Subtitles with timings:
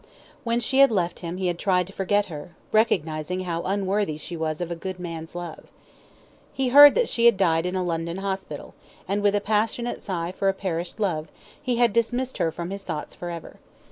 [0.43, 4.35] When she had left him he had tried to forget her, recognising how unworthy she
[4.35, 5.67] was of a good man's love.
[6.51, 8.73] He heard that she had died in a London hospital,
[9.07, 11.27] and with a passionate sigh for a perished love,
[11.61, 13.59] he had dismissed her from his thoughts for ever.